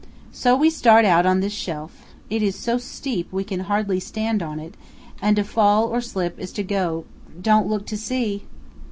So 0.31 0.55
we 0.55 0.71
start 0.71 1.05
out 1.05 1.27
on 1.27 1.41
the 1.41 1.49
shelf; 1.51 1.91
it 2.27 2.41
is 2.41 2.55
so 2.55 2.79
steep 2.79 3.31
we 3.31 3.43
can 3.43 3.59
hardly 3.59 3.99
stand 3.99 4.41
on 4.41 4.59
it, 4.59 4.73
and 5.21 5.35
to 5.35 5.43
fall 5.43 5.85
or 5.89 6.01
slip 6.01 6.39
is 6.39 6.51
to 6.53 6.63
go 6.63 7.05
don't 7.43 7.67
look 7.69 7.85
to 7.85 7.97
see! 7.97 8.41